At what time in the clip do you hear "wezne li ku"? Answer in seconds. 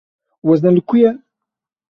0.47-0.95